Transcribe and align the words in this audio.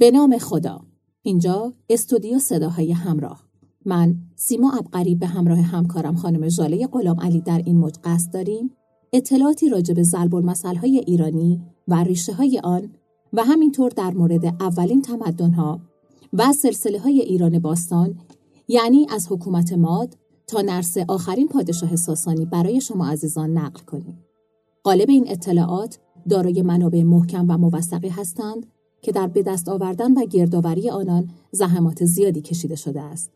به 0.00 0.10
نام 0.10 0.38
خدا. 0.38 0.80
اینجا 1.22 1.72
استودیو 1.90 2.38
صداهای 2.38 2.92
همراه. 2.92 3.44
من 3.84 4.16
سیما 4.36 4.72
ابقری 4.72 5.14
به 5.14 5.26
همراه 5.26 5.58
همکارم 5.58 6.16
خانم 6.16 6.48
ژاله 6.48 6.86
غلام 6.86 7.20
علی 7.20 7.40
در 7.40 7.62
این 7.66 7.76
موج 7.76 7.94
قصد 8.04 8.32
داریم. 8.32 8.70
اطلاعاتی 9.12 9.68
راجع 9.68 9.94
به 9.94 10.02
ضرب 10.02 10.34
های 10.80 10.98
ایرانی 11.06 11.60
و 11.88 11.94
ریشه 11.94 12.32
های 12.32 12.60
آن 12.64 12.90
و 13.32 13.44
همینطور 13.44 13.90
در 13.90 14.10
مورد 14.10 14.44
اولین 14.46 15.02
تمدنها 15.02 15.80
و 16.32 16.52
سلسله 16.52 16.98
های 16.98 17.20
ایران 17.20 17.58
باستان 17.58 18.18
یعنی 18.68 19.06
از 19.10 19.26
حکومت 19.30 19.72
ماد 19.72 20.16
تا 20.46 20.60
نرس 20.60 20.96
آخرین 21.08 21.48
پادشاه 21.48 21.96
ساسانی 21.96 22.44
برای 22.44 22.80
شما 22.80 23.06
عزیزان 23.06 23.50
نقل 23.50 23.80
کنیم. 23.84 24.18
قالب 24.82 25.10
این 25.10 25.24
اطلاعات 25.28 25.98
دارای 26.28 26.62
منابع 26.62 27.02
محکم 27.02 27.46
و 27.48 27.58
موثقی 27.58 28.08
هستند 28.08 28.66
که 29.02 29.12
در 29.12 29.26
به 29.26 29.42
دست 29.42 29.68
آوردن 29.68 30.12
و 30.12 30.26
گردآوری 30.26 30.90
آنان 30.90 31.30
زحمات 31.50 32.04
زیادی 32.04 32.40
کشیده 32.40 32.76
شده 32.76 33.00
است. 33.00 33.30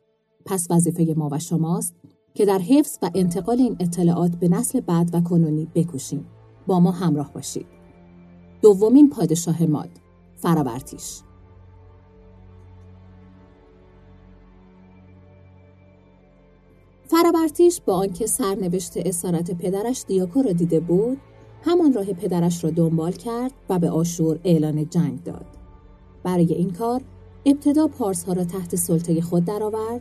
پس 0.45 0.67
وظیفه 0.71 1.15
ما 1.17 1.29
و 1.33 1.39
شماست 1.39 1.95
که 2.35 2.45
در 2.45 2.59
حفظ 2.59 2.99
و 3.03 3.11
انتقال 3.15 3.59
این 3.59 3.77
اطلاعات 3.81 4.37
به 4.37 4.49
نسل 4.49 4.81
بعد 4.81 5.15
و 5.15 5.21
کنونی 5.21 5.69
بکوشیم. 5.75 6.27
با 6.67 6.81
ما 6.81 6.91
همراه 6.91 7.33
باشید. 7.33 7.67
دومین 8.63 9.11
پادشاه 9.11 9.63
ماد 9.63 9.91
فراورتیش 10.37 11.21
فراورتیش 17.07 17.81
با 17.81 17.95
آنکه 17.95 18.27
سرنوشت 18.27 18.97
اسارت 18.97 19.51
پدرش 19.51 20.05
دیاکو 20.09 20.43
را 20.43 20.53
دیده 20.53 20.81
بود 20.81 21.19
همان 21.67 21.93
راه 21.93 22.05
پدرش 22.05 22.65
را 22.65 22.71
دنبال 22.71 23.13
کرد 23.13 23.53
و 23.69 23.79
به 23.79 23.91
آشور 23.91 24.41
اعلان 24.45 24.89
جنگ 24.89 25.23
داد. 25.23 25.47
برای 26.23 26.55
این 26.55 26.71
کار 26.71 27.03
ابتدا 27.47 27.87
پارس 27.87 28.25
ها 28.25 28.33
را 28.33 28.45
تحت 28.45 28.77
سلطه 28.77 29.21
خود 29.21 29.45
درآورد 29.45 30.01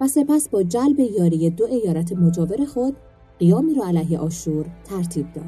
و 0.00 0.08
سپس 0.08 0.48
با 0.48 0.62
جلب 0.62 1.00
یاری 1.00 1.50
دو 1.50 1.64
ایارت 1.64 2.12
مجاور 2.12 2.64
خود 2.64 2.96
قیامی 3.38 3.74
را 3.74 3.86
علیه 3.86 4.18
آشور 4.18 4.66
ترتیب 4.84 5.32
داد. 5.32 5.44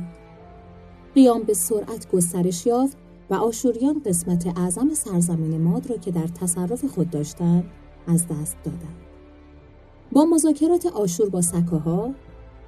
قیام 1.14 1.42
به 1.42 1.55
سرعت 1.55 2.11
گسترش 2.12 2.67
یافت 2.67 2.97
و 3.31 3.34
آشوریان 3.34 4.03
قسمت 4.06 4.59
اعظم 4.59 4.94
سرزمین 4.94 5.61
ماد 5.61 5.91
را 5.91 5.97
که 5.97 6.11
در 6.11 6.27
تصرف 6.27 6.84
خود 6.84 7.11
داشتند 7.11 7.64
از 8.06 8.27
دست 8.27 8.56
دادند. 8.64 8.97
با 10.12 10.25
مذاکرات 10.25 10.87
آشور 10.87 11.28
با 11.28 11.42
سکاها 11.42 12.11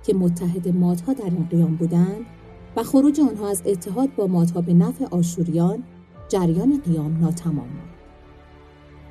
که 0.07 0.15
متحد 0.15 0.69
مادها 0.69 1.13
در 1.13 1.25
این 1.25 1.49
قیام 1.51 1.77
بودند 1.77 2.27
و 2.77 2.83
خروج 2.83 3.21
آنها 3.21 3.49
از 3.49 3.63
اتحاد 3.67 4.15
با 4.15 4.27
مادها 4.27 4.61
به 4.61 4.75
نفع 4.75 5.05
آشوریان 5.05 5.83
جریان 6.29 6.81
قیام 6.81 7.19
ناتمام 7.21 7.57
ماند 7.57 7.99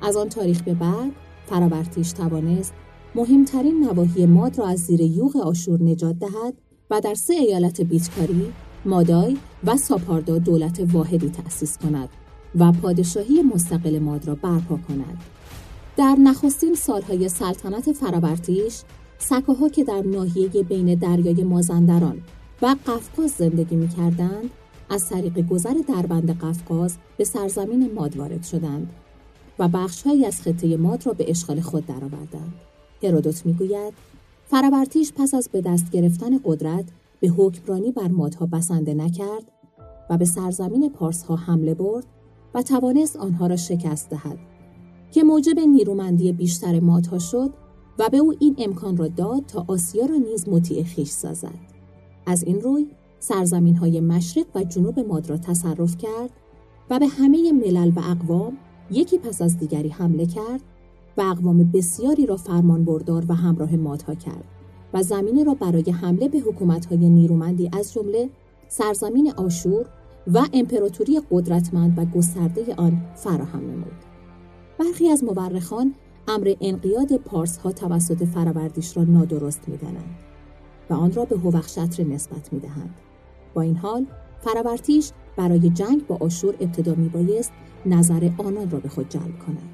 از 0.02 0.16
آن 0.16 0.28
تاریخ 0.28 0.62
به 0.62 0.74
بعد 0.74 1.12
فراورتیش 1.46 2.12
توانست 2.12 2.72
مهمترین 3.14 3.84
نواحی 3.84 4.26
ماد 4.26 4.58
را 4.58 4.66
از 4.66 4.78
زیر 4.78 5.00
یوغ 5.00 5.36
آشور 5.36 5.82
نجات 5.82 6.18
دهد 6.18 6.54
و 6.90 7.00
در 7.00 7.14
سه 7.14 7.34
ایالت 7.34 7.80
بیتکاری 7.80 8.52
مادای 8.84 9.36
و 9.64 9.76
ساپاردا 9.76 10.38
دولت 10.38 10.80
واحدی 10.92 11.30
تأسیس 11.30 11.78
کند 11.78 12.08
و 12.58 12.72
پادشاهی 12.72 13.42
مستقل 13.42 13.98
ماد 13.98 14.26
را 14.26 14.34
برپا 14.34 14.78
کند. 14.88 15.18
در 15.96 16.16
نخستین 16.24 16.74
سالهای 16.74 17.28
سلطنت 17.28 17.92
فراورتیش 17.92 18.82
سکاها 19.18 19.68
که 19.68 19.84
در 19.84 20.02
ناحیه 20.02 20.48
بین 20.48 20.94
دریای 20.94 21.44
مازندران 21.44 22.22
و 22.62 22.76
قفقاز 22.86 23.30
زندگی 23.30 23.76
می 23.76 23.88
کردند 23.88 24.50
از 24.90 25.08
طریق 25.08 25.48
گذر 25.48 25.74
دربند 25.88 26.38
قفقاز 26.38 26.96
به 27.16 27.24
سرزمین 27.24 27.94
ماد 27.94 28.16
وارد 28.16 28.42
شدند 28.42 28.92
و 29.58 29.68
بخشهایی 29.68 30.26
از 30.26 30.42
خطه 30.42 30.76
ماد 30.76 31.06
را 31.06 31.12
به 31.12 31.30
اشغال 31.30 31.60
خود 31.60 31.86
درآوردند. 31.86 32.54
هرودوت 33.02 33.46
می‌گوید 33.46 33.92
فراورتیش 34.46 35.12
پس 35.12 35.34
از 35.34 35.48
به 35.52 35.60
دست 35.60 35.90
گرفتن 35.90 36.38
قدرت 36.44 36.84
به 37.20 37.28
حکمرانی 37.28 37.92
بر 37.92 38.08
مادها 38.08 38.46
بسنده 38.46 38.94
نکرد 38.94 39.44
و 40.10 40.18
به 40.18 40.24
سرزمین 40.24 40.90
پارس 40.90 41.22
ها 41.22 41.36
حمله 41.36 41.74
برد 41.74 42.04
و 42.54 42.62
توانست 42.62 43.16
آنها 43.16 43.46
را 43.46 43.56
شکست 43.56 44.10
دهد 44.10 44.38
که 45.12 45.22
موجب 45.22 45.58
نیرومندی 45.58 46.32
بیشتر 46.32 46.80
مادها 46.80 47.18
شد 47.18 47.50
و 47.98 48.08
به 48.08 48.16
او 48.16 48.34
این 48.40 48.54
امکان 48.58 48.96
را 48.96 49.08
داد 49.08 49.46
تا 49.46 49.64
آسیا 49.68 50.06
را 50.06 50.16
نیز 50.16 50.48
مطیع 50.48 50.82
خیش 50.82 51.08
سازد 51.10 51.77
از 52.28 52.44
این 52.44 52.60
روی 52.60 52.86
سرزمین 53.18 53.76
های 53.76 54.00
مشرق 54.00 54.46
و 54.54 54.64
جنوب 54.64 55.00
ماد 55.00 55.30
را 55.30 55.36
تصرف 55.36 55.96
کرد 55.96 56.30
و 56.90 56.98
به 56.98 57.06
همه 57.06 57.52
ملل 57.52 57.92
و 57.96 58.00
اقوام 58.10 58.52
یکی 58.90 59.18
پس 59.18 59.42
از 59.42 59.58
دیگری 59.58 59.88
حمله 59.88 60.26
کرد 60.26 60.60
و 61.16 61.20
اقوام 61.20 61.70
بسیاری 61.70 62.26
را 62.26 62.36
فرمان 62.36 62.84
بردار 62.84 63.24
و 63.28 63.34
همراه 63.34 63.76
مادها 63.76 64.14
کرد 64.14 64.44
و 64.94 65.02
زمینه 65.02 65.44
را 65.44 65.54
برای 65.54 65.90
حمله 65.90 66.28
به 66.28 66.38
حکومت‌های 66.38 67.08
نیرومندی 67.08 67.70
از 67.72 67.92
جمله 67.92 68.30
سرزمین 68.68 69.32
آشور 69.36 69.86
و 70.26 70.42
امپراتوری 70.52 71.20
قدرتمند 71.30 71.98
و 71.98 72.04
گسترده 72.04 72.74
آن 72.74 73.00
فراهم 73.16 73.60
نمود. 73.60 74.04
برخی 74.78 75.08
از 75.08 75.24
مورخان 75.24 75.94
امر 76.28 76.54
انقیاد 76.60 77.16
پارس 77.16 77.58
ها 77.58 77.72
توسط 77.72 78.24
فراوردیش 78.24 78.96
را 78.96 79.04
نادرست 79.04 79.68
می‌دانند 79.68 80.27
و 80.90 80.94
آن 80.94 81.12
را 81.12 81.24
به 81.24 81.38
هوخشتر 81.38 82.04
نسبت 82.04 82.52
می‌دهند. 82.52 82.94
با 83.54 83.62
این 83.62 83.76
حال 83.76 84.06
فراورتیش 84.40 85.10
برای 85.36 85.70
جنگ 85.70 86.06
با 86.06 86.16
آشور 86.20 86.54
ابتدا 86.60 86.94
میبایست 86.94 87.52
نظر 87.86 88.30
آنان 88.38 88.70
را 88.70 88.78
به 88.78 88.88
خود 88.88 89.08
جلب 89.08 89.38
کند. 89.46 89.68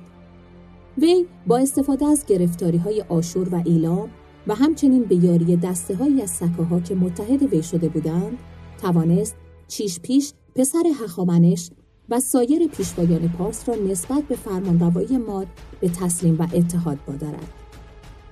وی 0.99 1.27
با 1.47 1.59
استفاده 1.59 2.07
از 2.07 2.27
گرفتاری 2.27 2.79
های 2.79 3.05
آشور 3.09 3.55
و 3.55 3.63
ایلام 3.65 4.09
و 4.47 4.55
همچنین 4.55 5.05
به 5.05 5.15
یاری 5.15 5.57
دسته 5.57 5.97
هایی 5.97 6.23
از 6.23 6.31
سکاها 6.31 6.81
که 6.81 6.95
متحد 6.95 7.43
وی 7.43 7.63
شده 7.63 7.89
بودند 7.89 8.39
توانست 8.83 9.37
چیش 9.69 10.01
پیش 10.01 10.33
پسر 10.55 10.83
هخامنش 11.05 11.71
و 12.09 12.21
سایر 12.21 12.67
پیشوایان 12.67 13.29
پارس 13.29 13.69
را 13.69 13.75
نسبت 13.75 14.25
به 14.25 14.37
فرمانروایی 14.37 15.19
ماد 15.19 15.47
به 15.81 15.89
تسلیم 15.89 16.37
و 16.39 16.47
اتحاد 16.55 16.99
بادرد. 17.07 17.64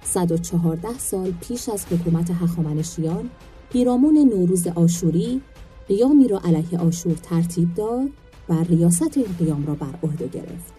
114 0.05 0.99
سال 0.99 1.33
پیش 1.41 1.69
از 1.69 1.87
حکومت 1.87 2.31
هخامنشیان 2.31 3.31
پیرامون 3.73 4.19
نوروز 4.19 4.67
آشوری 4.67 5.41
قیامی 5.89 6.29
را 6.29 6.41
علیه 6.45 6.79
آشور 6.79 7.15
ترتیب 7.15 7.75
داد 7.75 8.09
و 8.49 8.63
ریاست 8.63 9.17
این 9.17 9.27
قیام 9.39 9.67
را 9.67 9.75
بر 9.75 9.95
عهده 10.03 10.29
گرفت. 10.29 10.73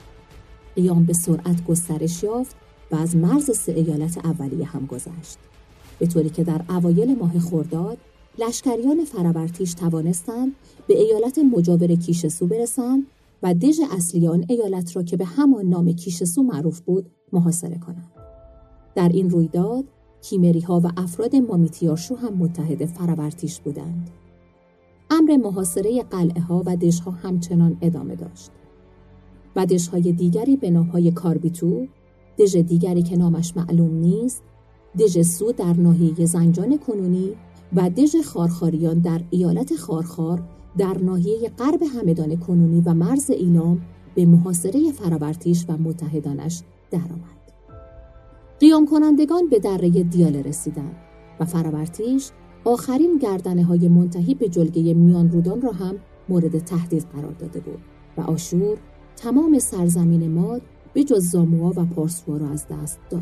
قیام 0.75 1.05
به 1.05 1.13
سرعت 1.13 1.65
گسترش 1.65 2.23
یافت 2.23 2.55
و 2.91 2.95
از 2.95 3.15
مرز 3.15 3.57
سه 3.57 3.71
ایالت 3.71 4.25
اولیه 4.25 4.65
هم 4.65 4.85
گذشت. 4.85 5.37
به 5.99 6.07
طوری 6.07 6.29
که 6.29 6.43
در 6.43 6.61
اوایل 6.69 7.17
ماه 7.19 7.39
خرداد 7.39 7.97
لشکریان 8.37 9.05
فراورتیش 9.05 9.73
توانستند 9.73 10.51
به 10.87 10.99
ایالت 10.99 11.39
مجاور 11.39 11.95
کیشسو 11.95 12.47
برسند 12.47 13.07
و 13.43 13.53
دژ 13.53 13.79
اصلی 13.91 14.27
آن 14.27 14.45
ایالت 14.49 14.95
را 14.95 15.03
که 15.03 15.17
به 15.17 15.25
همان 15.25 15.65
نام 15.65 15.91
کیشسو 15.93 16.43
معروف 16.43 16.79
بود 16.79 17.05
محاصره 17.33 17.77
کنند. 17.77 18.12
در 18.95 19.09
این 19.09 19.29
رویداد 19.29 19.83
کیمری 20.21 20.59
ها 20.59 20.81
و 20.83 20.91
افراد 20.97 21.35
مامیتیارشو 21.35 22.15
هم 22.15 22.33
متحد 22.33 22.85
فراورتیش 22.85 23.59
بودند. 23.59 24.09
امر 25.09 25.37
محاصره 25.37 26.03
قلعه 26.03 26.41
ها 26.41 26.63
و 26.65 26.75
دژها 26.75 27.11
همچنان 27.11 27.77
ادامه 27.81 28.15
داشت. 28.15 28.51
و 29.55 29.65
دژهای 29.65 30.11
دیگری 30.11 30.55
به 30.55 30.69
نامهای 30.69 31.11
کاربیتو، 31.11 31.87
دژ 32.37 32.55
دیگری 32.55 33.03
که 33.03 33.17
نامش 33.17 33.57
معلوم 33.57 33.95
نیست، 33.95 34.43
دژ 34.99 35.21
سو 35.21 35.51
در 35.51 35.73
ناحیه 35.73 36.25
زنجان 36.25 36.77
کنونی 36.77 37.29
و 37.75 37.89
دژ 37.89 38.15
خارخاریان 38.25 38.99
در 38.99 39.21
ایالت 39.29 39.75
خارخار 39.75 40.43
در 40.77 40.97
ناحیه 40.97 41.49
غرب 41.49 41.83
همدان 41.83 42.35
کنونی 42.35 42.81
و 42.81 42.93
مرز 42.93 43.29
ایلام 43.29 43.81
به 44.15 44.25
محاصره 44.25 44.91
فراورتیش 44.91 45.65
و 45.69 45.77
متحدانش 45.77 46.61
درآمد. 46.91 47.42
قیام 48.73 48.85
کنندگان 48.85 49.49
به 49.49 49.59
دره 49.59 49.89
دیاله 49.89 50.41
رسیدند 50.41 50.95
و 51.39 51.45
فراورتیش 51.45 52.29
آخرین 52.65 53.17
گردنه 53.17 53.63
های 53.63 53.87
منتهی 53.87 54.33
به 54.35 54.49
جلگه 54.49 54.93
میان 54.93 55.31
رودان 55.31 55.61
را 55.61 55.71
هم 55.71 55.95
مورد 56.29 56.59
تهدید 56.59 57.05
قرار 57.13 57.31
داده 57.31 57.59
بود 57.59 57.79
و 58.17 58.21
آشور 58.21 58.77
تمام 59.15 59.59
سرزمین 59.59 60.31
ماد 60.31 60.61
به 60.93 61.03
جز 61.03 61.29
زاموا 61.29 61.69
و 61.75 61.85
پارسوا 61.85 62.37
را 62.37 62.49
از 62.49 62.65
دست 62.67 62.99
داد. 63.09 63.21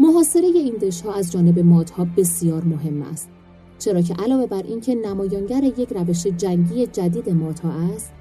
محاصره 0.00 0.46
این 0.46 0.74
دشها 0.74 1.14
از 1.14 1.32
جانب 1.32 1.58
مادها 1.58 2.06
بسیار 2.16 2.64
مهم 2.64 3.02
است 3.02 3.28
چرا 3.78 4.02
که 4.02 4.14
علاوه 4.14 4.46
بر 4.46 4.62
اینکه 4.62 4.94
نمایانگر 4.94 5.64
یک 5.64 5.88
روش 5.92 6.26
جنگی 6.26 6.86
جدید 6.86 7.30
مادها 7.30 7.70
است 7.94 8.12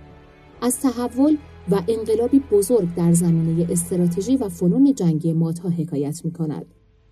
از 0.61 0.79
تحول 0.79 1.37
و 1.71 1.81
انقلابی 1.87 2.39
بزرگ 2.39 2.95
در 2.95 3.13
زمینه 3.13 3.67
استراتژی 3.71 4.37
و 4.37 4.49
فنون 4.49 4.93
جنگی 4.93 5.33
مادها 5.33 5.69
حکایت 5.69 6.25
می 6.25 6.31
کند 6.31 6.65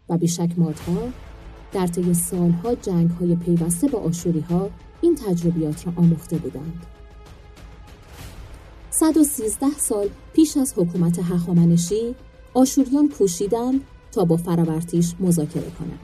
و 0.09 0.17
بیشک 0.17 0.49
مادها 0.57 0.97
در 1.73 1.87
طی 1.87 2.13
سالها 2.13 2.75
جنگ 2.75 3.09
های 3.09 3.35
پیوسته 3.35 3.87
با 3.87 3.99
آشوری 3.99 4.39
ها 4.39 4.69
این 5.01 5.15
تجربیات 5.15 5.87
را 5.87 5.93
آموخته 5.95 6.37
بودند. 6.37 6.85
113 8.89 9.67
سال 9.77 10.09
پیش 10.33 10.57
از 10.57 10.73
حکومت 10.77 11.19
هخامنشی 11.19 12.15
آشوریان 12.53 13.09
کوشیدند 13.09 13.81
تا 14.11 14.25
با 14.25 14.37
فراورتیش 14.37 15.13
مذاکره 15.19 15.71
کنند 15.79 15.99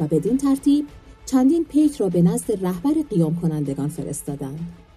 و 0.00 0.06
بدین 0.06 0.36
ترتیب 0.36 0.86
چندین 1.26 1.64
پیک 1.64 1.96
را 1.96 2.08
به 2.08 2.22
نزد 2.22 2.64
رهبر 2.64 2.94
قیام 3.10 3.36
کنندگان 3.36 3.88
فرستادند. 3.88 4.87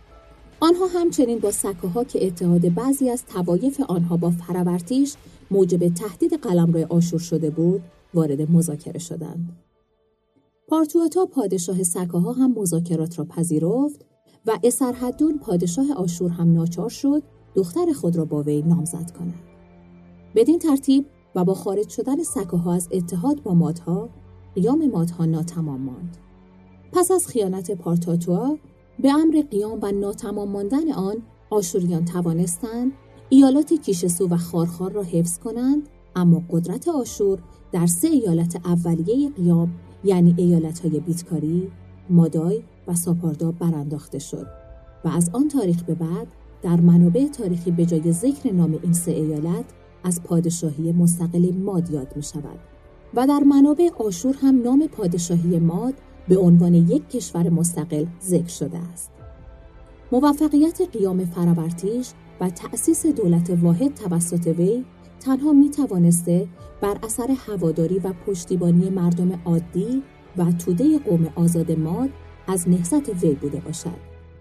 آنها 0.63 0.87
همچنین 0.87 1.39
با 1.39 1.51
سکه 1.51 2.05
که 2.07 2.27
اتحاد 2.27 2.73
بعضی 2.73 3.09
از 3.09 3.25
توایف 3.25 3.81
آنها 3.87 4.17
با 4.17 4.29
فراورتیش 4.29 5.15
موجب 5.51 5.93
تهدید 5.93 6.33
قلمرو 6.33 6.85
آشور 6.89 7.19
شده 7.19 7.49
بود 7.49 7.81
وارد 8.13 8.51
مذاکره 8.51 8.99
شدند. 8.99 9.49
پارتواتا 10.67 11.25
پادشاه 11.25 11.83
سکه 11.83 12.17
هم 12.17 12.53
مذاکرات 12.57 13.19
را 13.19 13.25
پذیرفت 13.25 14.05
و 14.45 14.59
اسرحدون 14.63 15.37
پادشاه 15.37 15.93
آشور 15.95 16.29
هم 16.31 16.53
ناچار 16.53 16.89
شد 16.89 17.23
دختر 17.55 17.93
خود 17.93 18.15
را 18.15 18.25
با 18.25 18.43
وی 18.43 18.61
نامزد 18.61 19.11
کند. 19.11 19.39
بدین 20.35 20.59
ترتیب 20.59 21.05
و 21.35 21.43
با 21.43 21.53
خارج 21.53 21.89
شدن 21.89 22.23
سکه 22.23 22.57
ها 22.57 22.73
از 22.73 22.87
اتحاد 22.91 23.43
با 23.43 23.53
مادها 23.53 24.09
قیام 24.55 24.87
مادها 24.87 25.25
ناتمام 25.25 25.81
ماند. 25.81 26.17
پس 26.91 27.11
از 27.11 27.27
خیانت 27.27 27.71
پارتاتوا 27.71 28.57
به 29.01 29.13
امر 29.13 29.41
قیام 29.51 29.79
و 29.81 29.91
ناتمام 29.91 30.49
ماندن 30.49 30.91
آن 30.91 31.15
آشوریان 31.49 32.05
توانستند 32.05 32.91
ایالات 33.29 33.73
کیشسو 33.73 34.27
و 34.27 34.37
خارخار 34.37 34.91
را 34.91 35.03
حفظ 35.03 35.37
کنند 35.37 35.89
اما 36.15 36.43
قدرت 36.49 36.87
آشور 36.87 37.39
در 37.71 37.85
سه 37.85 38.07
ایالت 38.07 38.61
اولیه 38.65 39.29
قیام 39.29 39.73
یعنی 40.03 40.35
ایالت 40.37 40.79
های 40.79 40.99
بیتکاری، 40.99 41.71
مادای 42.09 42.63
و 42.87 42.95
ساپاردا 42.95 43.51
برانداخته 43.51 44.19
شد 44.19 44.47
و 45.05 45.07
از 45.07 45.29
آن 45.33 45.47
تاریخ 45.47 45.83
به 45.83 45.95
بعد 45.95 46.27
در 46.61 46.81
منابع 46.81 47.27
تاریخی 47.27 47.71
به 47.71 47.85
جای 47.85 48.11
ذکر 48.11 48.53
نام 48.53 48.79
این 48.83 48.93
سه 48.93 49.11
ایالت 49.11 49.65
از 50.03 50.23
پادشاهی 50.23 50.91
مستقل 50.91 51.51
ماد 51.55 51.89
یاد 51.89 52.13
می 52.15 52.23
شود 52.23 52.59
و 53.13 53.27
در 53.27 53.39
منابع 53.39 53.89
آشور 53.99 54.35
هم 54.41 54.61
نام 54.61 54.87
پادشاهی 54.87 55.59
ماد 55.59 55.93
به 56.31 56.37
عنوان 56.37 56.73
یک 56.73 57.09
کشور 57.09 57.49
مستقل 57.49 58.05
ذکر 58.21 58.47
شده 58.47 58.77
است. 58.77 59.11
موفقیت 60.11 60.81
قیام 60.93 61.25
فراورتیش 61.25 62.09
و 62.41 62.49
تأسیس 62.49 63.05
دولت 63.05 63.49
واحد 63.61 63.93
توسط 63.93 64.47
وی 64.47 64.85
تنها 65.19 65.53
می 65.53 65.69
توانسته 65.69 66.47
بر 66.81 66.97
اثر 67.03 67.35
هواداری 67.47 67.99
و 67.99 68.13
پشتیبانی 68.27 68.89
مردم 68.89 69.39
عادی 69.45 70.03
و 70.37 70.51
توده 70.51 70.99
قوم 70.99 71.29
آزاد 71.35 71.71
ماد 71.71 72.09
از 72.47 72.69
نهضت 72.69 73.23
وی 73.23 73.33
بوده 73.33 73.59
باشد 73.59 73.99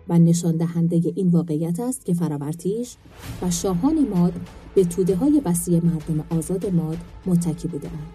و 0.08 0.18
نشان 0.18 0.56
دهنده 0.56 1.12
این 1.16 1.28
واقعیت 1.28 1.80
است 1.80 2.04
که 2.04 2.14
فراورتیش 2.14 2.96
و 3.42 3.50
شاهان 3.50 4.08
ماد 4.08 4.32
به 4.74 4.84
توده 4.84 5.16
های 5.16 5.42
وسیع 5.44 5.80
مردم 5.84 6.38
آزاد 6.38 6.66
ماد 6.66 6.98
متکی 7.26 7.68
بودند. 7.68 8.12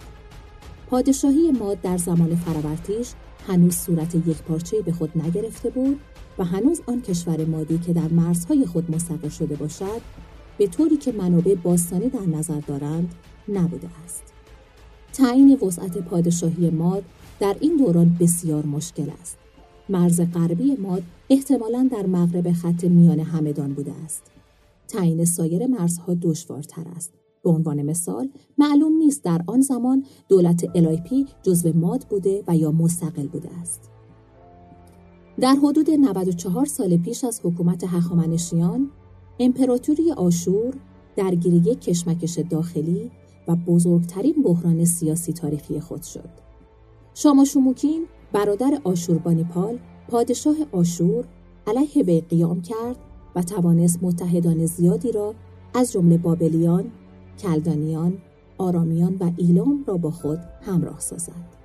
پادشاهی 0.90 1.52
ماد 1.52 1.82
در 1.82 1.98
زمان 1.98 2.36
فراورتیش 2.36 3.14
هنوز 3.48 3.76
صورت 3.76 4.16
یک 4.16 4.38
پارچه 4.38 4.82
به 4.82 4.92
خود 4.92 5.12
نگرفته 5.16 5.70
بود 5.70 6.00
و 6.38 6.44
هنوز 6.44 6.82
آن 6.86 7.02
کشور 7.02 7.46
مادی 7.46 7.78
که 7.78 7.94
در 7.94 8.08
مرزهای 8.08 8.66
خود 8.66 8.92
مستقر 8.92 9.30
شده 9.30 9.56
باشد 9.56 10.02
به 10.58 10.68
طوری 10.68 10.98
که 10.98 11.12
منابع 11.12 11.56
باستانی 11.56 12.10
در 12.10 12.26
نظر 12.38 12.60
دارند 12.60 13.16
نبوده 13.50 13.88
است. 14.06 14.24
تعیین 15.14 15.56
وسعت 15.56 15.98
پادشاهی 15.98 16.70
ماد 16.70 17.04
در 17.40 17.56
این 17.60 17.78
دوران 17.78 18.18
بسیار 18.20 18.66
مشکل 18.66 19.10
است. 19.22 19.38
مرز 19.90 20.22
غربی 20.34 20.76
ماد 20.76 21.04
احتمالا 21.30 21.90
در 21.92 22.06
مغرب 22.06 22.52
خط 22.52 22.84
میان 22.84 23.20
همدان 23.20 23.74
بوده 23.74 23.94
است. 24.06 24.24
تعیین 24.88 25.26
سایر 25.26 25.68
مرزها 25.68 26.14
دشوارتر 26.22 26.84
است. 26.96 27.14
به 27.46 27.52
عنوان 27.52 27.82
مثال 27.82 28.30
معلوم 28.58 28.98
نیست 28.98 29.24
در 29.24 29.42
آن 29.48 29.62
زمان 29.62 30.06
دولت 30.30 30.66
الایپی 30.76 31.26
جزو 31.44 31.74
ماد 31.74 32.06
بوده 32.10 32.44
و 32.48 32.56
یا 32.56 32.72
مستقل 32.72 33.28
بوده 33.28 33.50
است. 33.62 33.90
در 35.40 35.56
حدود 35.56 35.90
94 35.92 36.66
سال 36.66 36.98
پیش 36.98 37.24
از 37.24 37.42
حکومت 37.44 37.84
هخامنشیان 37.84 38.92
امپراتوری 39.40 40.12
آشور 40.12 40.74
درگیر 41.16 41.54
یک 41.54 41.82
کشمکش 41.82 42.40
داخلی 42.40 43.12
و 43.48 43.56
بزرگترین 43.56 44.36
بحران 44.44 44.86
سیاسی 44.86 45.34
تاریخی 45.34 45.80
خود 45.80 46.04
شد. 46.04 46.30
شاماشوموکین 47.14 48.06
برادر 48.34 48.80
آشوربانیپال 48.84 49.80
پادشاه 50.10 50.56
آشور 50.72 51.26
علیه 51.68 52.04
وی 52.04 52.22
قیام 52.22 52.62
کرد 52.62 52.98
و 53.36 53.44
توانست 53.44 54.00
متحدان 54.02 54.66
زیادی 54.66 55.12
را 55.12 55.36
از 55.74 55.92
جمله 55.92 56.18
بابلیان، 56.18 56.92
کلدانیان، 57.40 58.18
آرامیان 58.58 59.16
و 59.20 59.32
ایلام 59.38 59.84
را 59.88 59.98
با 59.98 60.12
خود 60.12 60.40
همراه 60.62 61.00
سازد. 61.00 61.56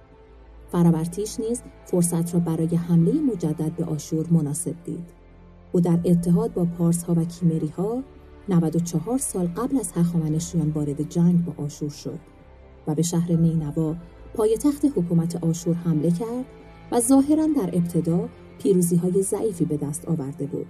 فراورتیش 0.72 1.40
نیز 1.40 1.62
فرصت 1.84 2.34
را 2.34 2.40
برای 2.40 2.76
حمله 2.76 3.12
مجدد 3.12 3.72
به 3.76 3.84
آشور 3.84 4.26
مناسب 4.30 4.74
دید. 4.84 5.20
او 5.72 5.80
در 5.80 5.98
اتحاد 6.04 6.54
با 6.54 6.64
پارس 6.64 7.04
ها 7.04 7.14
و 7.14 7.24
کیمری 7.24 7.68
ها 7.68 8.02
94 8.48 9.18
سال 9.18 9.46
قبل 9.46 9.78
از 9.78 9.92
هخامنشیان 9.92 10.70
وارد 10.70 11.08
جنگ 11.08 11.44
با 11.44 11.64
آشور 11.64 11.90
شد 11.90 12.18
و 12.86 12.94
به 12.94 13.02
شهر 13.02 13.32
نینوا 13.32 13.94
پایتخت 14.34 14.84
حکومت 14.84 15.44
آشور 15.44 15.74
حمله 15.74 16.10
کرد 16.10 16.44
و 16.92 17.00
ظاهرا 17.00 17.46
در 17.46 17.70
ابتدا 17.72 18.28
پیروزی 18.58 18.96
های 18.96 19.22
ضعیفی 19.22 19.64
به 19.64 19.76
دست 19.76 20.08
آورده 20.08 20.46
بود 20.46 20.66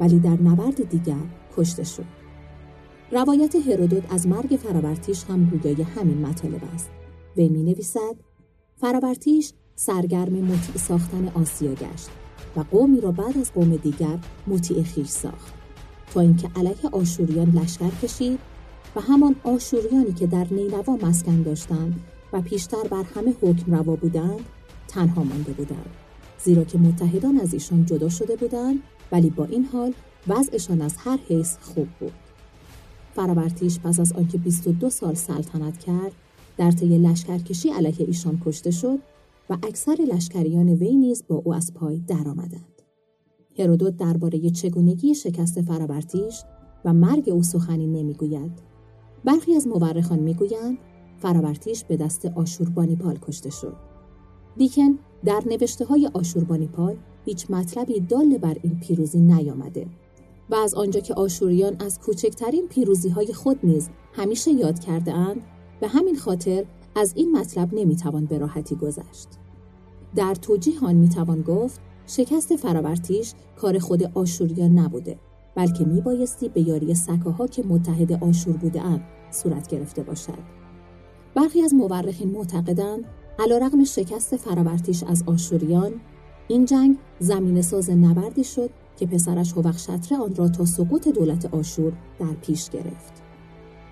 ولی 0.00 0.18
در 0.18 0.42
نبرد 0.42 0.88
دیگر 0.88 1.24
کشته 1.56 1.84
شد. 1.84 2.25
روایت 3.10 3.56
هرودوت 3.56 4.12
از 4.12 4.26
مرگ 4.26 4.58
فراورتیش 4.62 5.24
هم 5.24 5.44
گویای 5.44 5.82
همین 5.82 6.26
مطالب 6.26 6.60
است. 6.74 6.90
وی 7.36 7.48
می 7.48 7.62
نویسد 7.62 8.16
فراورتیش 8.76 9.52
سرگرم 9.74 10.32
مطیع 10.32 10.76
ساختن 10.76 11.28
آسیا 11.28 11.74
گشت 11.74 12.08
و 12.56 12.60
قومی 12.60 13.00
را 13.00 13.12
بعد 13.12 13.38
از 13.38 13.52
قوم 13.52 13.76
دیگر 13.76 14.18
مطیع 14.46 14.82
خیش 14.82 15.08
ساخت. 15.08 15.54
تا 16.14 16.20
اینکه 16.20 16.50
علیه 16.56 16.90
آشوریان 16.92 17.50
لشکر 17.50 17.90
کشید 18.02 18.38
و 18.96 19.00
همان 19.00 19.36
آشوریانی 19.44 20.12
که 20.12 20.26
در 20.26 20.46
نینوا 20.50 20.96
مسکن 20.96 21.42
داشتند 21.42 22.00
و 22.32 22.40
پیشتر 22.40 22.82
بر 22.90 23.04
همه 23.14 23.34
حکم 23.42 23.74
روا 23.74 23.96
بودند 23.96 24.40
تنها 24.88 25.22
مانده 25.22 25.52
بودند. 25.52 25.90
زیرا 26.44 26.64
که 26.64 26.78
متحدان 26.78 27.40
از 27.40 27.54
ایشان 27.54 27.84
جدا 27.84 28.08
شده 28.08 28.36
بودند 28.36 28.82
ولی 29.12 29.30
با 29.30 29.44
این 29.44 29.64
حال 29.64 29.92
وضعشان 30.28 30.80
از 30.80 30.96
هر 30.96 31.18
حیث 31.28 31.56
خوب 31.60 31.88
بود. 32.00 32.25
فراورتیش 33.16 33.80
پس 33.80 34.00
از 34.00 34.12
آنکه 34.12 34.38
22 34.38 34.90
سال 34.90 35.14
سلطنت 35.14 35.78
کرد 35.78 36.12
در 36.56 36.70
طی 36.70 36.98
لشکرکشی 36.98 37.70
علیه 37.70 38.06
ایشان 38.06 38.40
کشته 38.44 38.70
شد 38.70 38.98
و 39.50 39.56
اکثر 39.62 39.96
لشکریان 40.12 40.68
وی 40.68 40.96
نیز 40.96 41.24
با 41.28 41.36
او 41.44 41.54
از 41.54 41.74
پای 41.74 42.02
درآمدند. 42.06 42.82
هرودوت 43.58 43.96
درباره 43.96 44.50
چگونگی 44.50 45.14
شکست 45.14 45.60
فراورتیش 45.60 46.42
و 46.84 46.92
مرگ 46.92 47.28
او 47.28 47.42
سخنی 47.42 47.86
نمی‌گوید. 47.86 48.52
برخی 49.24 49.54
از 49.54 49.66
مورخان 49.66 50.18
می‌گویند 50.18 50.78
فراورتیش 51.18 51.84
به 51.84 51.96
دست 51.96 52.26
آشوربانیپال 52.26 53.18
کشته 53.22 53.50
شد. 53.50 53.76
دیکن 54.56 54.98
در 55.24 55.42
نوشته 55.46 55.84
های 55.84 56.10
آشوربانیپال 56.14 56.96
هیچ 57.24 57.50
مطلبی 57.50 58.00
دال 58.00 58.38
بر 58.38 58.56
این 58.62 58.80
پیروزی 58.80 59.20
نیامده 59.20 59.86
و 60.50 60.54
از 60.54 60.74
آنجا 60.74 61.00
که 61.00 61.14
آشوریان 61.14 61.76
از 61.80 61.98
کوچکترین 62.00 62.68
پیروزی 62.68 63.08
های 63.08 63.32
خود 63.32 63.58
نیز 63.62 63.88
همیشه 64.12 64.50
یاد 64.50 64.78
کرده 64.78 65.12
اند 65.12 65.42
به 65.80 65.88
همین 65.88 66.16
خاطر 66.16 66.64
از 66.96 67.12
این 67.16 67.36
مطلب 67.36 67.74
نمی‌توان 67.74 68.24
به 68.26 68.38
راحتی 68.38 68.76
گذشت. 68.76 69.28
در 70.16 70.34
توجیه 70.34 70.84
آن 70.84 70.94
می‌توان 70.94 71.42
گفت 71.42 71.80
شکست 72.06 72.56
فراورتیش 72.56 73.32
کار 73.56 73.78
خود 73.78 74.02
آشوریان 74.14 74.78
نبوده 74.78 75.18
بلکه 75.54 75.84
میبایستی 75.84 76.48
به 76.48 76.60
یاری 76.60 76.94
سکاها 76.94 77.46
که 77.46 77.62
متحد 77.62 78.12
آشور 78.12 78.56
بوده 78.56 78.82
اند 78.82 79.04
صورت 79.30 79.68
گرفته 79.68 80.02
باشد. 80.02 80.38
برخی 81.34 81.62
از 81.62 81.74
مورخین 81.74 82.30
معتقدند 82.30 83.04
علیرغم 83.38 83.84
شکست 83.84 84.36
فراورتیش 84.36 85.02
از 85.02 85.22
آشوریان 85.26 85.92
این 86.48 86.64
جنگ 86.64 86.96
زمین 87.18 87.62
ساز 87.62 87.90
نبردی 87.90 88.44
شد 88.44 88.70
که 88.96 89.06
پسرش 89.06 89.52
هوخشتر 89.52 90.14
آن 90.14 90.34
را 90.34 90.48
تا 90.48 90.64
سقوط 90.64 91.08
دولت 91.08 91.54
آشور 91.54 91.92
در 92.18 92.32
پیش 92.42 92.70
گرفت. 92.70 93.22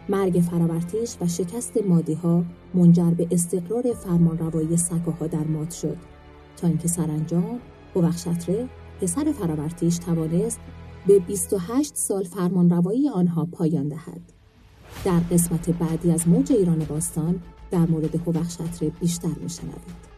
مرگ 0.09 0.41
فراورتیش 0.41 1.17
و 1.21 1.27
شکست 1.29 1.77
مادی 1.89 2.15
ها 2.15 2.45
منجر 2.75 3.11
به 3.11 3.29
استقرار 3.31 3.83
فرمانروایی 3.93 4.77
سکاها 4.77 5.27
در 5.27 5.45
ماد 5.45 5.71
شد 5.71 5.97
تا 6.57 6.67
اینکه 6.67 6.89
سرانجام 6.89 7.59
هوخشتره 7.95 8.69
پسر 9.01 9.33
فراورتیش 9.33 9.99
توانست 9.99 10.61
به 11.07 11.19
28 11.19 11.97
سال 11.97 12.25
فرمانروایی 12.25 13.09
آنها 13.09 13.49
پایان 13.53 13.89
دهد. 13.89 14.21
در 15.05 15.21
قسمت 15.31 15.71
بعدی 15.71 16.11
از 16.11 16.29
موج 16.29 16.53
ایران 16.53 16.79
باستان 16.79 17.41
در 17.71 17.87
مورد 17.87 18.15
هوخشتره 18.29 18.91
بیشتر 19.01 19.35
میشنوید. 19.43 20.14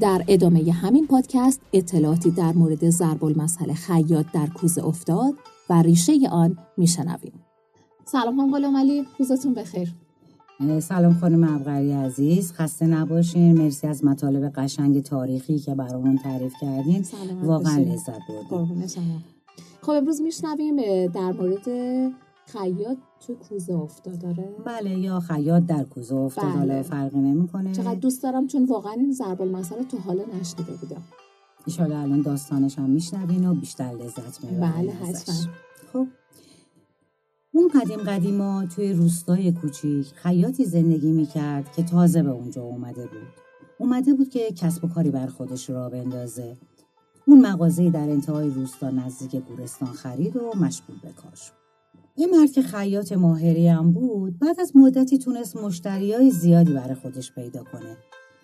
در 0.00 0.24
ادامه 0.28 0.72
همین 0.72 1.06
پادکست 1.06 1.60
اطلاعاتی 1.72 2.30
در 2.30 2.52
مورد 2.52 2.90
ضرب 2.90 3.24
المثل 3.24 3.72
خیاط 3.72 4.26
در 4.34 4.46
کوزه 4.46 4.84
افتاد 4.84 5.34
و 5.70 5.82
ریشه 5.82 6.12
آن 6.30 6.58
میشنویم. 6.76 7.32
سلام 8.04 8.40
هم 8.40 8.52
غلام 8.52 8.76
علی 8.76 9.06
روزتون 9.18 9.54
بخیر. 9.54 9.94
سلام 10.80 11.14
خانم 11.14 11.54
ابقری 11.54 11.92
عزیز 11.92 12.52
خسته 12.52 12.86
نباشین. 12.86 13.58
مرسی 13.58 13.86
از 13.86 14.04
مطالب 14.04 14.52
قشنگ 14.54 15.02
تاریخی 15.02 15.58
که 15.58 15.74
برامون 15.74 16.18
تعریف 16.18 16.54
کردین. 16.60 17.04
واقعا 17.42 17.78
لذت 17.78 18.18
بردیم. 18.28 18.88
خب 19.82 19.90
امروز 19.90 20.20
میشنویم 20.20 20.76
در 21.06 21.32
مورد 21.32 21.68
خیاط 22.52 22.98
تو 23.26 23.34
کوزه 23.34 23.72
افتاد 23.72 24.18
داره؟ 24.18 24.54
بله 24.64 24.98
یا 24.98 25.20
خیاط 25.20 25.62
در 25.62 25.84
کوزه 25.84 26.14
افتاد 26.14 26.54
بله. 26.54 26.82
فرقی 26.82 27.18
نمی‌کنه. 27.18 27.72
چقدر 27.72 27.94
دوست 27.94 28.22
دارم 28.22 28.46
چون 28.46 28.64
واقعا 28.64 28.92
این 28.92 29.12
ضرب 29.12 29.42
المثل 29.42 29.82
تو 29.82 29.98
حالا 29.98 30.24
نشنیده 30.40 30.72
بودم. 30.72 31.02
ان 31.78 31.92
الان 31.92 32.22
داستانش 32.22 32.78
هم 32.78 32.90
میشنوین 32.90 33.48
و 33.48 33.54
بیشتر 33.54 33.92
لذت 33.92 34.44
می‌برین 34.44 34.72
بله 34.72 34.92
حتما. 34.92 35.34
خب. 35.92 36.06
اون 37.52 37.68
قدیم 37.68 37.98
قدیما 37.98 38.66
توی 38.66 38.92
روستای 38.92 39.52
کوچیک 39.52 40.06
خیاطی 40.06 40.64
زندگی 40.64 41.12
می‌کرد 41.12 41.72
که 41.72 41.82
تازه 41.82 42.22
به 42.22 42.30
اونجا 42.30 42.62
اومده 42.62 43.02
بود. 43.02 43.28
اومده 43.78 44.14
بود 44.14 44.28
که 44.28 44.52
کسب 44.52 44.84
و 44.84 44.88
کاری 44.88 45.10
بر 45.10 45.26
خودش 45.26 45.70
را 45.70 45.88
بندازه. 45.88 46.56
اون 47.26 47.46
مغازه 47.46 47.90
در 47.90 48.10
انتهای 48.10 48.50
روستا 48.50 48.90
نزدیک 48.90 49.36
گورستان 49.36 49.88
خرید 49.88 50.36
و 50.36 50.52
مشغول 50.56 50.96
به 51.02 51.12
کار 51.12 51.34
شد. 51.34 51.59
یه 52.20 52.26
مرد 52.26 52.52
که 52.52 52.62
خیاط 52.62 53.12
ماهری 53.12 53.68
هم 53.68 53.92
بود 53.92 54.38
بعد 54.38 54.60
از 54.60 54.76
مدتی 54.76 55.18
تونست 55.18 55.56
مشتری 55.56 56.30
زیادی 56.30 56.72
برای 56.72 56.94
خودش 56.94 57.32
پیدا 57.32 57.64
کنه. 57.64 57.96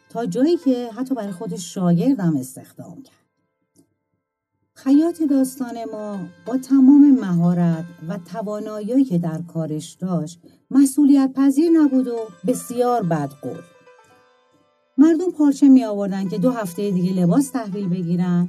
تا 0.08 0.26
جایی 0.26 0.56
که 0.56 0.90
حتی 0.92 1.14
برای 1.14 1.32
خودش 1.32 1.74
شاگردم 1.74 2.36
استخدام 2.36 3.02
کرد. 3.02 3.26
خیاط 4.74 5.22
داستان 5.22 5.74
ما 5.92 6.18
با 6.46 6.58
تمام 6.58 7.10
مهارت 7.20 7.84
و 8.08 8.18
توانایی 8.32 9.04
که 9.04 9.18
در 9.18 9.42
کارش 9.42 9.92
داشت 9.92 10.40
مسئولیت 10.70 11.32
پذیر 11.34 11.70
نبود 11.70 12.08
و 12.08 12.16
بسیار 12.46 13.02
بدقول 13.02 13.60
مردم 14.98 15.30
پارچه 15.38 15.68
می 15.68 15.84
آوردن 15.84 16.28
که 16.28 16.38
دو 16.38 16.50
هفته 16.50 16.90
دیگه 16.90 17.12
لباس 17.12 17.50
تحویل 17.50 17.88
بگیرن 17.88 18.48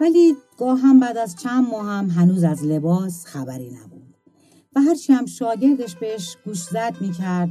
ولی 0.00 0.36
گاه 0.58 0.78
هم 0.78 1.00
بعد 1.00 1.16
از 1.16 1.36
چند 1.36 1.68
ماه 1.70 1.86
هم 1.86 2.06
هنوز 2.06 2.44
از 2.44 2.64
لباس 2.64 3.24
خبری 3.26 3.70
نبود. 3.70 3.95
و 4.76 4.80
هرچی 4.80 5.12
هم 5.12 5.26
شاگردش 5.26 5.96
بهش 5.96 6.36
گوش 6.44 6.62
زد 6.62 6.94
می 7.00 7.12
کرد 7.12 7.50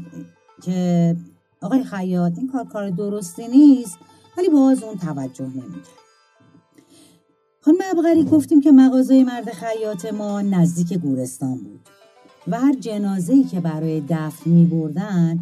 که 0.63 1.15
آقای 1.61 1.83
خیاط 1.83 2.33
این 2.37 2.47
کار 2.47 2.65
کار 2.65 2.89
درستی 2.89 3.47
نیست 3.47 3.97
ولی 4.37 4.49
باز 4.49 4.83
اون 4.83 4.97
توجه 4.97 5.45
نمی‌کرد. 5.45 6.05
خانم 7.61 7.77
ابغری 7.91 8.23
گفتیم 8.23 8.61
که 8.61 8.71
مغازه 8.71 9.23
مرد 9.23 9.49
خیاط 9.49 10.13
ما 10.13 10.41
نزدیک 10.41 10.93
گورستان 10.93 11.57
بود 11.57 11.79
و 12.47 12.59
هر 12.59 12.73
جنازه‌ای 12.73 13.43
که 13.43 13.59
برای 13.59 14.03
دفن 14.09 14.49
می 14.49 14.65
بردن 14.65 15.39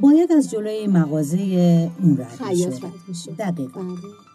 باید 0.00 0.32
از 0.32 0.50
جلوی 0.50 0.86
مغازه 0.86 1.38
اون 2.02 2.18
رد 2.18 2.54
شد 3.24 3.36
دقیقا. 3.38 3.80
بله. 3.82 4.29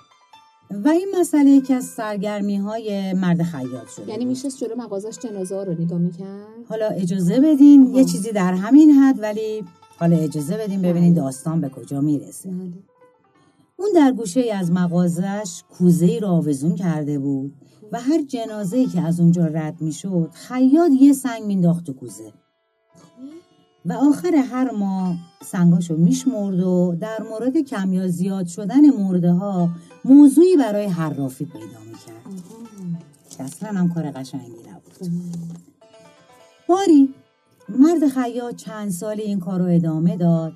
و 0.72 0.88
این 0.88 1.07
مسئله 1.19 1.50
یکی 1.50 1.74
از 1.74 1.86
سرگرمی 1.86 2.55
های 2.55 3.13
مرد 3.13 3.43
خیاط 3.43 3.89
شده 3.95 4.10
یعنی 4.10 4.25
میشه 4.25 4.51
جلو 4.51 4.75
مغازش 4.75 5.19
جنازه 5.19 5.63
رو 5.63 5.74
نگاه 5.81 6.00
می‌کرد؟ 6.00 6.48
حالا 6.69 6.88
اجازه 6.88 7.39
بدین 7.39 7.95
یه 7.95 8.05
چیزی 8.05 8.31
در 8.31 8.53
همین 8.53 8.91
حد 8.91 9.19
ولی 9.22 9.63
حالا 10.00 10.17
اجازه 10.17 10.57
بدین 10.57 10.81
ببینین 10.81 11.13
بله. 11.13 11.24
داستان 11.24 11.62
به 11.62 11.69
کجا 11.69 12.01
می‌رسه. 12.01 12.50
بله. 12.50 12.74
اون 13.77 13.89
در 13.95 14.12
گوشه 14.12 14.39
ای 14.39 14.51
از 14.51 14.72
مغازش 14.72 15.63
کوزه 15.69 16.05
ای 16.05 16.19
را 16.19 16.29
آویزون 16.29 16.75
کرده 16.75 17.19
بود 17.19 17.53
و 17.91 18.01
هر 18.01 18.22
جنازه 18.22 18.86
که 18.86 19.01
از 19.01 19.19
اونجا 19.19 19.45
رد 19.45 19.81
می‌شد 19.81 20.29
خیاط 20.34 20.91
یه 21.00 21.13
سنگ 21.13 21.43
مینداخت 21.43 21.86
تو 21.86 21.93
کوزه. 21.93 22.34
و 23.86 23.94
آخر 23.94 24.36
هر 24.36 24.72
ماه 24.72 25.15
سنگاشو 25.44 25.96
میشمرد 25.98 26.60
و 26.60 26.96
در 27.00 27.24
مورد 27.30 27.58
کم 27.58 27.94
یا 27.94 28.08
زیاد 28.08 28.48
شدن 28.48 28.89
مرده 28.89 29.32
ها 29.32 29.70
موضوعی 30.06 30.58
برای 30.58 30.86
حرافی 30.86 31.46
پیدا 31.46 31.80
می‌کرد. 31.86 32.44
که 33.30 33.44
اصلا 33.44 33.70
هم 33.70 33.94
کار 33.94 34.12
قشنگی 34.12 34.62
نبود. 34.72 35.12
باری 36.68 37.13
مرد 37.70 38.08
خیاط 38.08 38.56
چند 38.56 38.92
سال 38.92 39.20
این 39.20 39.39
کار 39.39 39.60
رو 39.60 39.65
ادامه 39.65 40.18
داد 40.18 40.54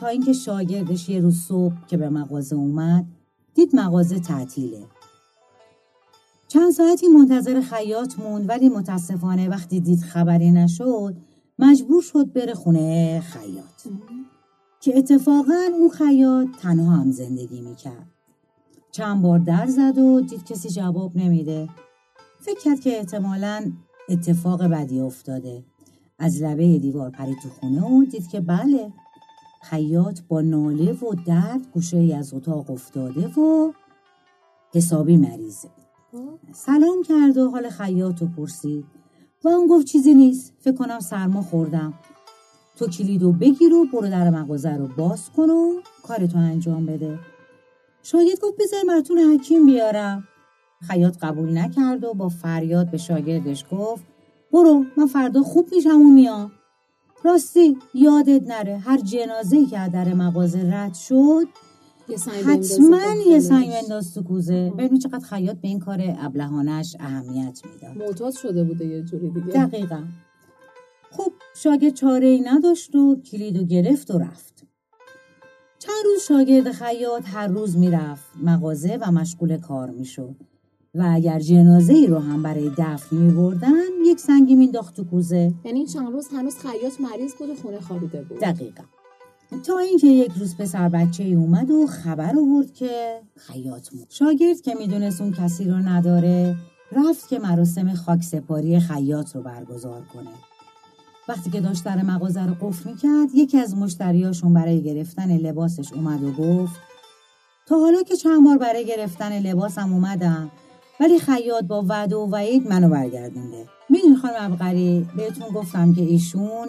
تا 0.00 0.06
اینکه 0.06 0.32
شاگردش 0.32 1.08
یه 1.08 1.20
روز 1.20 1.36
صبح 1.36 1.74
که 1.88 1.96
به 1.96 2.08
مغازه 2.08 2.56
اومد 2.56 3.04
دید 3.54 3.76
مغازه 3.76 4.20
تعطیله. 4.20 4.82
چند 6.48 6.72
ساعتی 6.72 7.08
منتظر 7.08 7.60
خیاط 7.60 8.18
موند 8.18 8.48
ولی 8.48 8.68
متاسفانه 8.68 9.48
وقتی 9.48 9.80
دید 9.80 10.00
خبری 10.00 10.50
نشد 10.50 11.16
مجبور 11.58 12.02
شد 12.02 12.32
بره 12.32 12.54
خونه 12.54 13.20
خیاط. 13.20 13.96
که 14.80 14.98
اتفاقا 14.98 15.60
اون 15.78 15.88
خیاط 15.88 16.48
تنها 16.62 16.96
هم 16.96 17.10
زندگی 17.10 17.60
می‌کرد. 17.60 18.06
چند 18.90 19.22
بار 19.22 19.38
در 19.38 19.66
زد 19.66 19.98
و 19.98 20.20
دید 20.20 20.44
کسی 20.44 20.68
جواب 20.68 21.16
نمیده. 21.16 21.68
فکر 22.40 22.60
کرد 22.60 22.80
که 22.80 22.98
احتمالا 22.98 23.72
اتفاق 24.08 24.62
بدی 24.62 25.00
افتاده. 25.00 25.64
از 26.18 26.42
لبه 26.42 26.78
دیوار 26.78 27.10
پرید 27.10 27.38
تو 27.42 27.48
خونه 27.48 27.82
و 27.82 28.04
دید 28.04 28.28
که 28.28 28.40
بله 28.40 28.92
خیاط 29.62 30.20
با 30.28 30.40
ناله 30.40 30.92
و 30.92 31.14
درد 31.26 31.66
گوشه 31.72 31.96
ای 31.96 32.14
از 32.14 32.34
اتاق 32.34 32.70
افتاده 32.70 33.28
و 33.28 33.72
حسابی 34.74 35.16
مریضه. 35.16 35.68
سلام 36.52 37.02
کرد 37.02 37.38
و 37.38 37.50
حال 37.50 37.70
خیاط 37.70 38.22
رو 38.22 38.28
پرسید. 38.28 38.84
و 39.44 39.48
اون 39.48 39.66
گفت 39.66 39.86
چیزی 39.86 40.14
نیست. 40.14 40.52
فکر 40.60 40.74
کنم 40.74 41.00
سرما 41.00 41.42
خوردم. 41.42 41.94
تو 42.76 42.86
کلیدو 42.86 43.32
بگیر 43.32 43.74
و 43.74 43.86
برو 43.92 44.08
در 44.08 44.30
مغازه 44.30 44.76
رو 44.76 44.88
باز 44.96 45.30
کن 45.30 45.50
و 45.50 45.80
کارتو 46.02 46.38
انجام 46.38 46.86
بده. 46.86 47.18
شاگرد 48.02 48.40
گفت 48.40 48.56
بذار 48.58 48.80
براتون 48.88 49.18
حکیم 49.18 49.66
بیارم. 49.66 50.28
خیاط 50.88 51.18
قبول 51.18 51.58
نکرد 51.58 52.04
و 52.04 52.14
با 52.14 52.28
فریاد 52.28 52.90
به 52.90 52.98
شاگردش 52.98 53.64
گفت 53.70 54.04
برو 54.52 54.84
من 54.96 55.06
فردا 55.06 55.42
خوب 55.42 55.68
میشم 55.72 56.00
و 56.00 56.12
میام. 56.12 56.52
راستی 57.24 57.78
یادت 57.94 58.42
نره 58.48 58.78
هر 58.78 58.98
جنازه 58.98 59.66
که 59.66 59.90
در 59.92 60.14
مغازه 60.14 60.70
رد 60.72 60.94
شد 60.94 61.48
حتما 62.46 62.98
یه 63.30 63.40
سنگ 63.40 63.70
بنداز 63.70 64.14
تو 64.14 64.22
کوزه. 64.22 64.72
ببین 64.78 64.98
چقدر 64.98 65.24
خیاط 65.24 65.56
به 65.56 65.68
این 65.68 65.78
کار 65.78 66.14
ابلهانش 66.18 66.96
اهمیت 67.00 67.60
می‌داد. 67.64 68.08
معتاد 68.08 68.32
شده 68.32 68.64
بوده 68.64 68.86
یه 68.86 69.02
جوری 69.02 69.30
دیگه. 69.30 69.46
دقیقا. 69.46 70.04
خب 71.10 71.32
شاگرد 71.56 71.94
چاره 71.94 72.26
ای 72.26 72.40
نداشت 72.40 72.94
و 72.94 73.16
کلیدو 73.16 73.64
گرفت 73.64 74.10
و 74.10 74.18
رفت. 74.18 74.66
چند 75.78 76.04
روز 76.04 76.22
شاگرد 76.28 76.72
خیاط 76.72 77.22
هر 77.26 77.46
روز 77.46 77.76
می‌رفت 77.76 78.24
مغازه 78.42 78.98
و 79.00 79.12
مشغول 79.12 79.56
کار 79.56 79.90
می‌شد. 79.90 80.36
و 80.94 81.08
اگر 81.10 81.40
جنازه 81.40 81.92
ای 81.92 82.06
رو 82.06 82.18
هم 82.18 82.42
برای 82.42 82.70
دفن 82.78 83.16
می 83.16 83.32
بردن 83.32 83.72
یک 84.06 84.20
سنگی 84.20 84.54
مینداخت 84.54 84.96
تو 84.96 85.04
کوزه. 85.04 85.54
یعنی 85.64 85.86
چند 85.86 86.12
روز؟ 86.12 86.28
هنوز 86.28 86.58
خیاط 86.58 87.00
مریض 87.00 87.34
بود 87.34 87.50
و 87.50 87.54
خونه 87.54 87.80
خوابیده 87.80 88.22
بود. 88.22 88.40
دقیقا. 88.40 88.82
تا 89.60 89.78
اینکه 89.78 90.06
یک 90.06 90.32
روز 90.38 90.56
پسر 90.56 90.88
بچه 90.88 91.24
ای 91.24 91.34
اومد 91.34 91.70
و 91.70 91.86
خبر 91.86 92.36
آورد 92.38 92.74
که 92.74 93.20
خیاط 93.36 93.94
مود 93.94 94.06
شاگرد 94.08 94.60
که 94.60 94.74
می‌دونست 94.74 95.20
اون 95.20 95.32
کسی 95.32 95.64
رو 95.64 95.76
نداره 95.76 96.56
رفت 96.92 97.28
که 97.28 97.38
مراسم 97.38 97.94
خاک 97.94 98.22
سپاری 98.22 98.80
خیاط 98.80 99.36
رو 99.36 99.42
برگزار 99.42 100.02
کنه. 100.14 100.30
وقتی 101.28 101.50
که 101.50 101.60
داشت 101.60 101.84
در 101.84 102.02
مغازه 102.02 102.46
رو 102.46 102.54
قفل 102.60 102.90
می‌کرد 102.90 103.34
یکی 103.34 103.58
از 103.58 103.76
مشتریاشون 103.76 104.54
برای 104.54 104.82
گرفتن 104.82 105.36
لباسش 105.36 105.92
اومد 105.92 106.22
و 106.22 106.32
گفت 106.32 106.80
تا 107.66 107.78
حالا 107.78 108.02
که 108.02 108.16
چند 108.16 108.44
بار 108.44 108.58
برای 108.58 108.86
گرفتن 108.86 109.38
لباسم 109.38 109.92
اومدم 109.92 110.50
ولی 111.02 111.18
خیاط 111.18 111.64
با 111.64 111.84
وعده 111.88 112.16
و 112.16 112.30
وعید 112.30 112.68
منو 112.68 112.88
برگردونده. 112.88 113.68
می‌دونی 113.90 114.16
خانم 114.16 114.52
ابقری 114.52 115.08
بهتون 115.16 115.48
گفتم 115.48 115.94
که 115.94 116.02
ایشون 116.02 116.68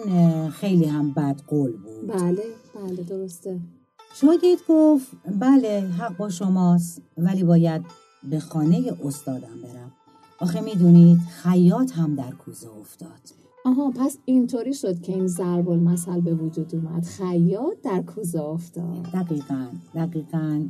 خیلی 0.50 0.84
هم 0.84 1.12
بد 1.12 1.40
قول 1.46 1.72
بود. 1.72 2.06
بله 2.08 2.42
بله 2.74 3.02
درسته. 3.02 3.60
شاگرد 4.14 4.58
گفت 4.68 5.06
بله 5.40 5.80
حق 5.98 6.16
با 6.16 6.28
شماست 6.28 7.02
ولی 7.18 7.44
باید 7.44 7.82
به 8.30 8.40
خانه 8.40 8.92
استادم 9.04 9.60
برم. 9.62 9.92
آخه 10.38 10.60
می‌دونید 10.60 11.18
خیاط 11.42 11.92
هم 11.92 12.14
در 12.14 12.30
کوزه 12.30 12.68
افتاد. 12.80 13.43
آها 13.66 13.90
پس 13.90 14.18
اینطوری 14.24 14.74
شد 14.74 15.00
که 15.00 15.12
این 15.12 15.26
ضرب 15.26 15.68
المثل 15.68 16.20
به 16.20 16.34
وجود 16.34 16.74
اومد. 16.74 17.04
خیاط 17.04 17.76
در 17.82 18.02
کوزه 18.02 18.40
افتاد. 18.40 19.02
دقیقا 19.14 19.66
دقیقا 19.94 20.62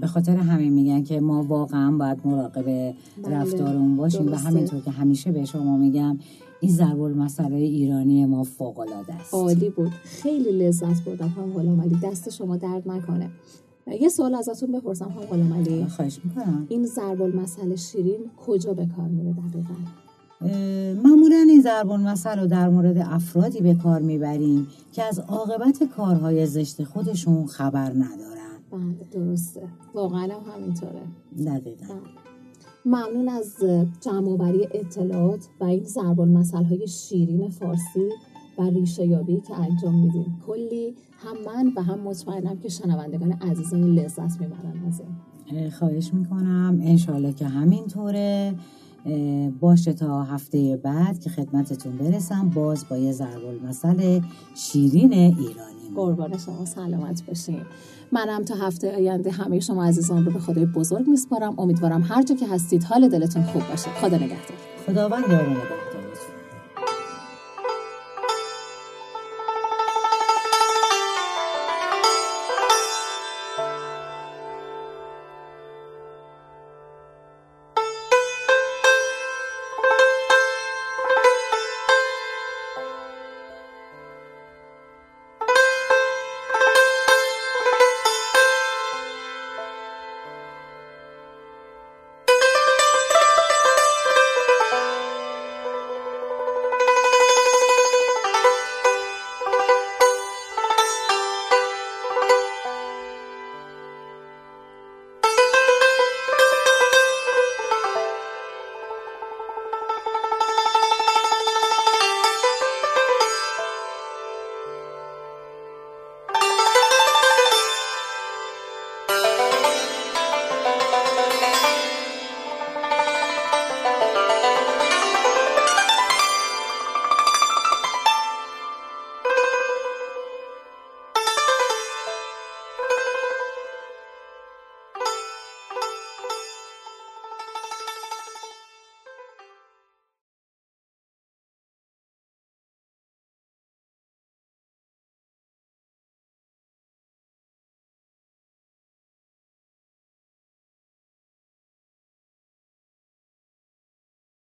به 0.00 0.06
خاطر 0.06 0.36
همین 0.36 0.72
میگن 0.72 1.02
که 1.02 1.20
ما 1.20 1.42
واقعا 1.42 1.96
باید 1.96 2.18
مراقب 2.24 2.64
بله. 2.64 2.94
رفتارمون 3.24 3.96
باشیم 3.96 4.32
و 4.32 4.34
همینطور 4.34 4.80
که 4.80 4.90
همیشه 4.90 5.32
به 5.32 5.44
شما 5.44 5.76
میگم 5.76 6.18
این 6.60 6.72
ضرب 6.72 7.00
المثل 7.00 7.52
ایرانی 7.52 8.26
ما 8.26 8.42
فوق 8.42 8.78
العاده 8.78 9.14
است. 9.14 9.34
عالی 9.34 9.70
بود. 9.70 9.90
خیلی 9.90 10.52
لذت 10.52 11.04
بردم 11.04 11.28
هم 11.28 11.52
غلام 11.52 11.80
علی 11.80 11.96
دست 12.02 12.30
شما 12.30 12.56
درد 12.56 12.88
نکنه. 12.88 13.30
یه 14.00 14.08
سوال 14.08 14.34
ازتون 14.34 14.72
بپرسم 14.72 15.04
هم 15.04 15.20
غلام 15.20 15.52
علی 15.52 15.84
خواهش 15.84 16.20
می‌کنم. 16.24 16.66
این 16.68 16.86
ضرب 16.86 17.22
المثل 17.22 17.76
شیرین 17.76 18.20
کجا 18.46 18.74
به 18.74 18.86
کار 18.96 19.08
میره 19.08 19.32
دقیقا؟ 19.32 19.74
معمولا 21.04 21.46
این 21.48 21.60
زربان 21.60 22.08
مثل 22.08 22.38
رو 22.38 22.46
در 22.46 22.68
مورد 22.68 22.98
افرادی 22.98 23.60
به 23.60 23.74
کار 23.74 24.00
می‌بریم 24.00 24.66
که 24.92 25.02
از 25.02 25.18
عاقبت 25.18 25.82
کارهای 25.96 26.46
زشت 26.46 26.84
خودشون 26.84 27.46
خبر 27.46 27.90
ندارن. 27.90 28.36
بله 28.72 29.06
درسته. 29.12 29.62
واقعا 29.94 30.22
هم 30.22 30.52
همینطوره. 30.54 31.02
دقیقا. 31.46 31.94
ممنون 32.84 33.28
از 33.28 33.54
جمعآوری 34.00 34.68
اطلاعات 34.74 35.48
و 35.60 35.64
این 35.64 35.84
زربان 35.84 36.28
مسئله 36.28 36.66
های 36.66 36.88
شیرین 36.88 37.50
فارسی 37.50 38.08
و 38.58 38.62
ریشه 38.62 39.06
یابی 39.06 39.40
که 39.48 39.60
انجام 39.60 39.94
میدین. 39.94 40.26
کلی 40.46 40.94
هم 41.18 41.36
من 41.46 41.72
و 41.76 41.82
هم 41.82 42.00
مطمئنم 42.00 42.58
که 42.58 42.68
شنوندگان 42.68 43.32
عزیزان 43.32 43.94
لذت 43.94 44.40
می‌برن 44.40 44.84
از 44.88 45.00
این. 45.00 45.70
خواهش 45.70 46.14
می‌کنم. 46.14 46.80
انشالله 46.82 47.32
که 47.32 47.46
همینطوره. 47.46 48.54
باشه 49.60 49.92
تا 49.92 50.22
هفته 50.22 50.76
بعد 50.76 51.20
که 51.20 51.30
خدمتتون 51.30 51.96
برسم. 51.96 52.48
باز 52.48 52.88
با 52.88 52.96
یه 52.96 53.12
ضرب 53.12 53.66
مسئله 53.68 54.22
شیرین 54.54 55.12
ایرانی. 55.12 55.94
قربان 55.96 56.38
شما 56.38 56.64
سلامت 56.64 57.26
باشین. 57.26 57.60
منم 58.12 58.44
تا 58.44 58.54
هفته 58.54 58.96
آینده 58.96 59.30
همه 59.30 59.60
شما 59.60 59.84
عزیزان 59.84 60.24
رو 60.24 60.32
به 60.32 60.38
خدای 60.38 60.66
بزرگ 60.66 61.08
میسپارم. 61.08 61.60
امیدوارم 61.60 62.02
هر 62.02 62.22
جا 62.22 62.34
که 62.34 62.46
هستید 62.48 62.84
حال 62.84 63.08
دلتون 63.08 63.42
خوب 63.42 63.62
باشه. 63.70 63.90
خدا 63.90 64.16
نگهدار. 64.16 64.56
خداوند 64.86 65.24
یار 65.28 65.42
نگهدار. 65.42 65.85